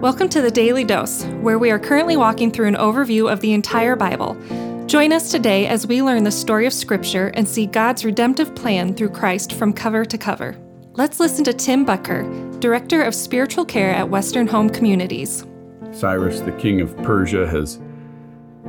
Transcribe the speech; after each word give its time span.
Welcome 0.00 0.28
to 0.28 0.40
the 0.40 0.52
Daily 0.52 0.84
Dose, 0.84 1.24
where 1.40 1.58
we 1.58 1.72
are 1.72 1.78
currently 1.80 2.16
walking 2.16 2.52
through 2.52 2.68
an 2.68 2.76
overview 2.76 3.28
of 3.32 3.40
the 3.40 3.52
entire 3.52 3.96
Bible. 3.96 4.36
Join 4.86 5.12
us 5.12 5.32
today 5.32 5.66
as 5.66 5.88
we 5.88 6.02
learn 6.02 6.22
the 6.22 6.30
story 6.30 6.66
of 6.66 6.72
Scripture 6.72 7.32
and 7.34 7.48
see 7.48 7.66
God's 7.66 8.04
redemptive 8.04 8.54
plan 8.54 8.94
through 8.94 9.08
Christ 9.08 9.54
from 9.54 9.72
cover 9.72 10.04
to 10.04 10.16
cover. 10.16 10.56
Let's 10.92 11.18
listen 11.18 11.44
to 11.46 11.52
Tim 11.52 11.84
Boettger, 11.84 12.60
Director 12.60 13.02
of 13.02 13.12
Spiritual 13.12 13.64
Care 13.64 13.90
at 13.90 14.08
Western 14.08 14.46
Home 14.46 14.70
Communities. 14.70 15.44
Cyrus, 15.90 16.42
the 16.42 16.52
king 16.52 16.80
of 16.80 16.96
Persia, 16.98 17.48
has 17.48 17.80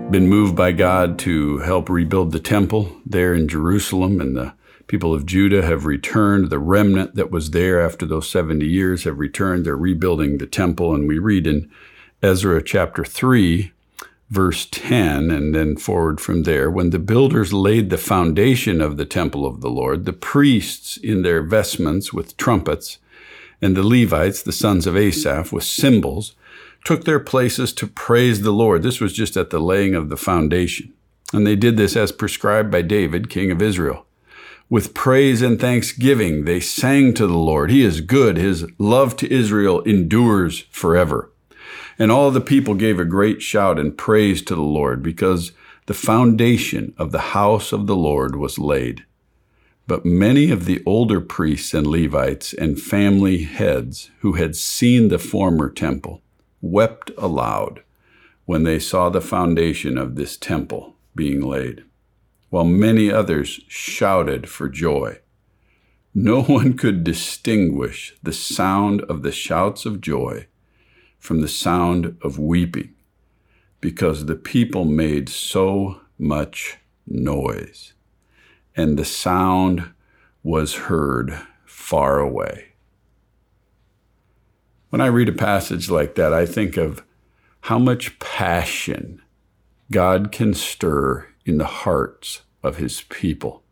been 0.09 0.27
moved 0.27 0.55
by 0.55 0.71
God 0.71 1.19
to 1.19 1.59
help 1.59 1.89
rebuild 1.89 2.31
the 2.31 2.39
temple 2.39 2.91
there 3.05 3.35
in 3.35 3.47
Jerusalem, 3.47 4.19
and 4.19 4.35
the 4.35 4.55
people 4.89 5.13
of 5.13 5.25
Judah 5.25 5.61
have 5.61 5.85
returned. 5.85 6.49
The 6.49 6.59
remnant 6.59 7.13
that 7.15 7.31
was 7.31 7.51
there 7.51 7.79
after 7.79 8.05
those 8.05 8.29
70 8.29 8.65
years 8.65 9.03
have 9.05 9.19
returned. 9.19 9.65
They're 9.65 9.77
rebuilding 9.77 10.39
the 10.39 10.47
temple, 10.47 10.93
and 10.95 11.07
we 11.07 11.19
read 11.19 11.45
in 11.45 11.69
Ezra 12.23 12.61
chapter 12.61 13.05
3, 13.05 13.71
verse 14.31 14.67
10, 14.71 15.29
and 15.29 15.53
then 15.53 15.77
forward 15.77 16.19
from 16.19 16.41
there. 16.43 16.71
When 16.71 16.89
the 16.89 16.97
builders 16.97 17.53
laid 17.53 17.91
the 17.91 17.99
foundation 17.99 18.81
of 18.81 18.97
the 18.97 19.05
temple 19.05 19.45
of 19.45 19.61
the 19.61 19.69
Lord, 19.69 20.05
the 20.05 20.11
priests 20.11 20.97
in 20.97 21.21
their 21.21 21.43
vestments 21.43 22.11
with 22.11 22.35
trumpets, 22.35 22.97
and 23.61 23.77
the 23.77 23.87
Levites, 23.87 24.41
the 24.41 24.51
sons 24.51 24.87
of 24.87 24.97
Asaph, 24.97 25.51
with 25.53 25.65
cymbals, 25.65 26.33
took 26.83 27.05
their 27.05 27.19
places 27.19 27.73
to 27.73 27.85
praise 27.85 28.41
the 28.41 28.51
Lord. 28.51 28.81
This 28.81 28.99
was 28.99 29.13
just 29.13 29.37
at 29.37 29.51
the 29.51 29.59
laying 29.59 29.93
of 29.93 30.09
the 30.09 30.17
foundation. 30.17 30.93
And 31.31 31.45
they 31.45 31.55
did 31.55 31.77
this 31.77 31.95
as 31.95 32.11
prescribed 32.11 32.71
by 32.71 32.81
David, 32.81 33.29
king 33.29 33.51
of 33.51 33.61
Israel. 33.61 34.07
With 34.69 34.93
praise 34.93 35.41
and 35.41 35.59
thanksgiving, 35.59 36.45
they 36.45 36.59
sang 36.59 37.15
to 37.15 37.25
the 37.25 37.37
Lord. 37.37 37.71
He 37.71 37.81
is 37.81 38.01
good. 38.01 38.37
His 38.37 38.67
love 38.77 39.15
to 39.17 39.33
Israel 39.33 39.81
endures 39.81 40.59
forever. 40.69 41.31
And 41.97 42.11
all 42.11 42.29
the 42.29 42.39
people 42.39 42.75
gave 42.75 42.99
a 42.99 43.05
great 43.05 43.41
shout 43.41 43.79
and 43.79 43.97
praise 43.97 44.43
to 44.43 44.55
the 44.55 44.61
Lord 44.61 45.01
because 45.01 45.53
the 45.87 45.95
foundation 45.95 46.93
of 46.99 47.11
the 47.11 47.33
house 47.33 47.71
of 47.71 47.87
the 47.87 47.95
Lord 47.95 48.35
was 48.35 48.59
laid. 48.59 49.05
But 49.87 50.05
many 50.05 50.51
of 50.51 50.65
the 50.65 50.83
older 50.85 51.19
priests 51.19 51.73
and 51.73 51.87
Levites 51.87 52.53
and 52.53 52.79
family 52.79 53.45
heads 53.45 54.11
who 54.19 54.33
had 54.33 54.55
seen 54.55 55.07
the 55.07 55.17
former 55.17 55.71
temple 55.71 56.21
wept 56.61 57.09
aloud 57.17 57.81
when 58.45 58.63
they 58.63 58.77
saw 58.77 59.09
the 59.09 59.19
foundation 59.19 59.97
of 59.97 60.13
this 60.15 60.37
temple 60.37 60.95
being 61.15 61.41
laid, 61.41 61.83
while 62.49 62.65
many 62.65 63.11
others 63.11 63.59
shouted 63.67 64.49
for 64.49 64.67
joy. 64.67 65.19
No 66.13 66.41
one 66.43 66.73
could 66.77 67.03
distinguish 67.03 68.15
the 68.21 68.33
sound 68.33 69.01
of 69.03 69.21
the 69.21 69.31
shouts 69.31 69.85
of 69.85 70.01
joy 70.01 70.47
from 71.17 71.41
the 71.41 71.47
sound 71.47 72.17
of 72.21 72.39
weeping, 72.39 72.93
because 73.81 74.25
the 74.25 74.35
people 74.35 74.85
made 74.85 75.27
so 75.27 75.99
much 76.17 76.77
noise, 77.05 77.93
and 78.75 78.97
the 78.97 79.05
sound 79.05 79.91
was 80.43 80.75
heard 80.75 81.41
far 81.65 82.19
away. 82.19 82.69
When 84.89 85.01
I 85.01 85.07
read 85.07 85.29
a 85.29 85.33
passage 85.33 85.89
like 85.89 86.15
that, 86.15 86.33
I 86.33 86.45
think 86.45 86.77
of 86.77 87.03
how 87.61 87.77
much 87.77 88.17
passion 88.19 89.21
God 89.91 90.31
can 90.31 90.53
stir 90.53 91.27
in 91.49 91.57
the 91.57 91.65
hearts 91.65 92.41
of 92.63 92.77
his 92.77 93.01
people. 93.09 93.63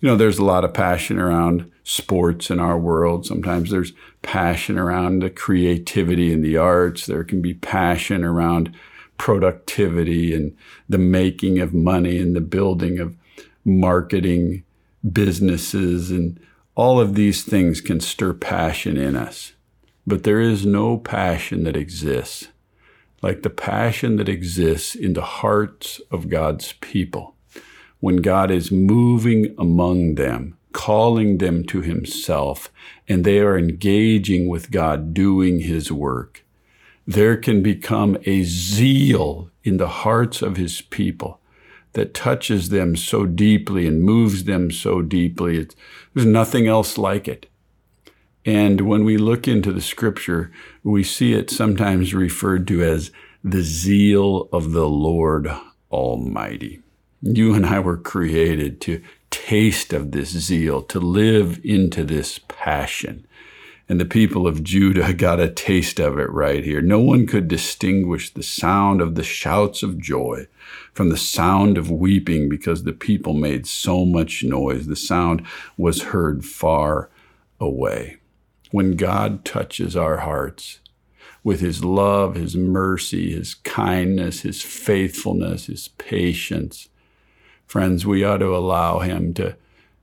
You 0.00 0.08
know, 0.08 0.16
there's 0.16 0.38
a 0.38 0.44
lot 0.44 0.64
of 0.64 0.74
passion 0.74 1.18
around 1.18 1.70
sports 1.82 2.50
in 2.50 2.60
our 2.60 2.78
world. 2.78 3.26
Sometimes 3.26 3.70
there's 3.70 3.92
passion 4.22 4.78
around 4.78 5.20
the 5.20 5.30
creativity 5.30 6.32
in 6.32 6.42
the 6.42 6.56
arts. 6.56 7.06
There 7.06 7.24
can 7.24 7.40
be 7.40 7.54
passion 7.54 8.24
around 8.24 8.74
productivity 9.18 10.34
and 10.34 10.54
the 10.88 10.98
making 10.98 11.58
of 11.58 11.72
money 11.72 12.18
and 12.18 12.36
the 12.36 12.40
building 12.40 12.98
of 12.98 13.16
marketing 13.64 14.64
businesses. 15.10 16.10
And 16.10 16.38
all 16.74 17.00
of 17.00 17.14
these 17.14 17.42
things 17.42 17.80
can 17.80 18.00
stir 18.00 18.34
passion 18.34 18.96
in 18.96 19.16
us. 19.16 19.54
But 20.06 20.24
there 20.24 20.40
is 20.40 20.66
no 20.66 20.98
passion 20.98 21.64
that 21.64 21.76
exists 21.76 22.48
like 23.26 23.42
the 23.42 23.50
passion 23.50 24.14
that 24.14 24.28
exists 24.28 24.94
in 24.94 25.14
the 25.14 25.30
hearts 25.40 26.00
of 26.12 26.28
God's 26.28 26.74
people 26.74 27.34
when 27.98 28.18
God 28.18 28.52
is 28.52 28.70
moving 28.70 29.52
among 29.58 30.14
them, 30.14 30.56
calling 30.72 31.38
them 31.38 31.64
to 31.64 31.80
Himself, 31.80 32.70
and 33.08 33.24
they 33.24 33.40
are 33.40 33.58
engaging 33.58 34.46
with 34.46 34.70
God 34.70 35.12
doing 35.12 35.58
His 35.58 35.90
work. 35.90 36.44
There 37.04 37.36
can 37.36 37.64
become 37.64 38.16
a 38.26 38.44
zeal 38.44 39.50
in 39.64 39.78
the 39.78 39.88
hearts 40.04 40.40
of 40.40 40.56
His 40.56 40.80
people 40.80 41.40
that 41.94 42.14
touches 42.14 42.68
them 42.68 42.94
so 42.94 43.26
deeply 43.26 43.88
and 43.88 44.04
moves 44.04 44.44
them 44.44 44.70
so 44.70 45.02
deeply. 45.02 45.58
It's, 45.58 45.74
there's 46.14 46.28
nothing 46.28 46.68
else 46.68 46.96
like 46.96 47.26
it. 47.26 47.46
And 48.46 48.82
when 48.82 49.04
we 49.04 49.16
look 49.16 49.48
into 49.48 49.72
the 49.72 49.80
scripture, 49.80 50.52
we 50.84 51.02
see 51.02 51.32
it 51.32 51.50
sometimes 51.50 52.14
referred 52.14 52.68
to 52.68 52.80
as 52.80 53.10
the 53.42 53.62
zeal 53.62 54.48
of 54.52 54.70
the 54.70 54.88
Lord 54.88 55.50
Almighty. 55.90 56.80
You 57.22 57.54
and 57.54 57.66
I 57.66 57.80
were 57.80 57.96
created 57.96 58.80
to 58.82 59.02
taste 59.30 59.92
of 59.92 60.12
this 60.12 60.30
zeal, 60.30 60.80
to 60.82 61.00
live 61.00 61.58
into 61.64 62.04
this 62.04 62.38
passion. 62.46 63.26
And 63.88 64.00
the 64.00 64.04
people 64.04 64.46
of 64.46 64.62
Judah 64.62 65.12
got 65.26 65.40
a 65.40 65.50
taste 65.50 65.98
of 65.98 66.16
it 66.16 66.30
right 66.30 66.62
here. 66.62 66.80
No 66.80 67.00
one 67.00 67.26
could 67.26 67.48
distinguish 67.48 68.32
the 68.32 68.44
sound 68.44 69.00
of 69.00 69.16
the 69.16 69.24
shouts 69.24 69.82
of 69.82 69.98
joy 69.98 70.46
from 70.92 71.08
the 71.08 71.16
sound 71.16 71.76
of 71.76 71.90
weeping 71.90 72.48
because 72.48 72.84
the 72.84 72.92
people 72.92 73.32
made 73.32 73.66
so 73.66 74.04
much 74.04 74.44
noise. 74.44 74.86
The 74.86 74.94
sound 74.94 75.44
was 75.76 76.02
heard 76.02 76.44
far 76.44 77.10
away 77.58 78.18
when 78.70 78.96
God 78.96 79.44
touches 79.44 79.96
our 79.96 80.18
hearts 80.18 80.80
with 81.44 81.60
his 81.60 81.84
love, 81.84 82.34
his 82.34 82.56
mercy, 82.56 83.32
his 83.32 83.54
kindness, 83.54 84.40
his 84.40 84.62
faithfulness, 84.62 85.66
his 85.66 85.88
patience, 85.88 86.88
friends, 87.66 88.04
we 88.04 88.24
ought 88.24 88.38
to 88.38 88.56
allow 88.56 88.98
him 88.98 89.32
to, 89.34 89.56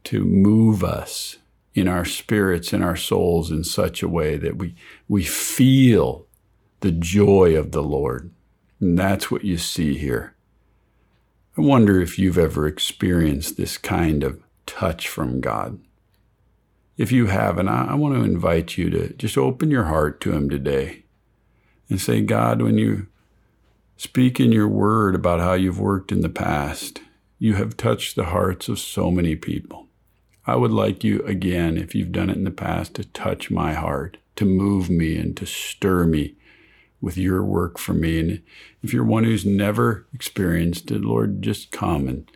to 0.06 0.24
move 0.24 0.84
us 0.84 1.38
in 1.74 1.88
our 1.88 2.06
spirits 2.06 2.72
and 2.72 2.84
our 2.84 2.96
souls 2.96 3.52
in 3.52 3.64
such 3.64 4.02
a 4.02 4.08
way 4.08 4.38
that 4.38 4.58
we, 4.58 4.76
we 5.08 5.24
feel 5.24 6.26
the 6.82 6.92
joy 6.92 7.58
of 7.58 7.72
the 7.72 7.84
Lord. 7.84 8.32
And 8.80 8.98
that's 8.98 9.32
what 9.32 9.44
you 9.44 9.58
see 9.58 9.98
here. 9.98 10.36
I 11.58 11.62
wonder 11.62 12.02
if 12.02 12.18
you've 12.18 12.38
ever 12.38 12.68
experienced 12.68 13.58
this 13.58 13.78
kind 13.78 14.24
of 14.24 14.42
touch 14.66 15.08
from 15.08 15.40
God. 15.40 15.80
If 16.96 17.12
you 17.12 17.26
haven't, 17.26 17.70
I, 17.70 17.96
want 17.96 18.14
to 18.16 18.24
invite 18.24 18.78
you 18.78 18.92
to 18.92 19.14
just 19.14 19.36
open 19.36 19.72
your 19.72 19.86
heart 19.86 20.22
to 20.22 20.32
Him 20.32 20.48
today 20.48 21.04
and 21.90 22.00
say, 22.00 22.22
God, 22.22 22.62
when 22.62 22.78
you 22.78 23.08
speak 23.98 24.40
in 24.40 24.52
your 24.52 24.68
word 24.68 25.16
about 25.16 25.40
how 25.40 25.54
you've 25.54 25.80
worked 25.80 26.12
in 26.12 26.22
the 26.22 26.30
past, 26.30 27.02
you 27.40 27.56
have 27.56 27.78
touched 27.78 28.16
the 28.16 28.26
hearts 28.26 28.70
of 28.70 28.78
so 28.78 29.10
many 29.10 29.36
people. 29.36 29.88
I 30.46 30.56
would 30.56 30.72
like 30.72 31.04
you 31.04 31.22
again, 31.24 31.78
if 31.78 31.96
you've 31.96 32.12
done 32.12 32.30
it 32.30 32.38
in 32.38 32.44
the 32.44 32.52
past, 32.52 32.94
to 32.96 33.06
touch 33.06 33.50
my 33.50 33.74
heart, 33.74 34.18
to 34.36 34.46
move 34.46 34.90
me 34.90 35.18
and 35.18 35.36
to 35.38 35.48
stir 35.48 36.06
me 36.06 36.36
with 37.02 37.18
your 37.18 37.44
work 37.44 37.80
for 37.80 37.94
me. 37.94 38.20
And 38.20 38.44
if 38.84 38.94
you're 38.94 39.04
one 39.04 39.24
who's 39.24 39.46
never 39.46 40.06
experienced 40.14 40.92
it, 40.92 41.02
Lord, 41.02 41.42
just 41.42 41.72
come 41.72 42.08
and, 42.08 42.30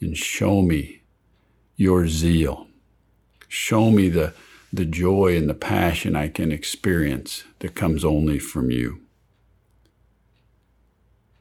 and 0.00 0.16
show 0.16 0.60
me 0.60 1.02
your 1.76 2.08
zeal 2.08 2.66
Show 3.54 3.90
me 3.90 4.08
the, 4.08 4.32
the 4.72 4.86
joy 4.86 5.36
and 5.36 5.46
the 5.46 5.52
passion 5.52 6.16
I 6.16 6.28
can 6.28 6.50
experience 6.50 7.44
that 7.58 7.74
comes 7.74 8.02
only 8.02 8.38
from 8.38 8.70
you. 8.70 9.02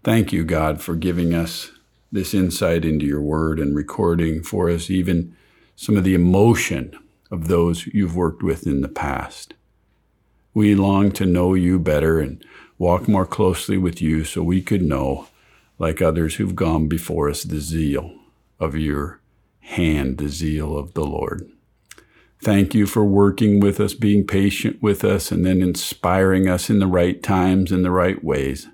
Thank 0.03 0.33
you, 0.33 0.43
God, 0.43 0.81
for 0.81 0.97
giving 0.97 1.33
us 1.33 1.71
this 2.11 2.33
insight 2.33 2.83
into 2.83 3.05
your 3.05 3.21
word 3.21 3.59
and 3.59 3.73
recording 3.73 4.43
for 4.43 4.69
us 4.69 4.89
even 4.89 5.37
some 5.77 5.95
of 5.95 6.03
the 6.03 6.13
emotion 6.13 6.99
of 7.31 7.47
those 7.47 7.87
you've 7.87 8.17
worked 8.17 8.43
with 8.43 8.67
in 8.67 8.81
the 8.81 8.89
past. 8.89 9.53
We 10.53 10.75
long 10.75 11.13
to 11.13 11.25
know 11.25 11.53
you 11.53 11.79
better 11.79 12.19
and 12.19 12.43
walk 12.77 13.07
more 13.07 13.25
closely 13.25 13.77
with 13.77 14.01
you 14.01 14.25
so 14.25 14.43
we 14.43 14.61
could 14.61 14.81
know, 14.81 15.27
like 15.79 16.01
others 16.01 16.35
who've 16.35 16.57
gone 16.57 16.89
before 16.89 17.29
us, 17.29 17.43
the 17.43 17.61
zeal 17.61 18.13
of 18.59 18.75
your 18.75 19.21
hand, 19.61 20.17
the 20.17 20.27
zeal 20.27 20.77
of 20.77 20.93
the 20.93 21.05
Lord. 21.05 21.49
Thank 22.43 22.73
you 22.73 22.87
for 22.87 23.05
working 23.05 23.59
with 23.59 23.79
us, 23.79 23.93
being 23.93 24.25
patient 24.25 24.81
with 24.81 25.03
us, 25.03 25.31
and 25.31 25.45
then 25.45 25.61
inspiring 25.61 26.49
us 26.49 26.71
in 26.71 26.79
the 26.79 26.87
right 26.87 27.21
times 27.21 27.71
and 27.71 27.85
the 27.85 27.91
right 27.91 28.23
ways. 28.23 28.67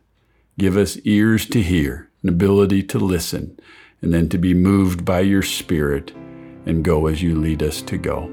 Give 0.58 0.78
us 0.78 0.98
ears 1.04 1.46
to 1.48 1.62
hear, 1.62 2.10
an 2.24 2.30
ability 2.30 2.84
to 2.84 2.98
listen, 2.98 3.60
and 4.02 4.14
then 4.14 4.30
to 4.30 4.38
be 4.38 4.54
moved 4.54 5.04
by 5.04 5.20
your 5.20 5.42
Spirit 5.42 6.14
and 6.66 6.84
go 6.84 7.08
as 7.08 7.22
you 7.22 7.36
lead 7.36 7.62
us 7.62 7.82
to 7.82 7.98
go. 7.98 8.32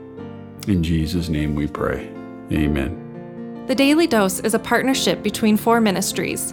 In 0.68 0.84
Jesus' 0.84 1.28
name 1.28 1.56
we 1.56 1.66
pray. 1.66 2.08
Amen. 2.52 3.64
The 3.66 3.74
Daily 3.74 4.06
Dose 4.06 4.38
is 4.40 4.54
a 4.54 4.58
partnership 4.58 5.22
between 5.22 5.56
four 5.56 5.80
ministries. 5.80 6.52